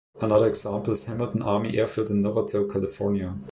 Another 0.19 0.47
example 0.47 0.93
is 0.93 1.05
Hamilton 1.05 1.43
Army 1.43 1.77
Airfield 1.77 2.09
in 2.09 2.23
Novato, 2.23 2.67
California. 2.67 3.37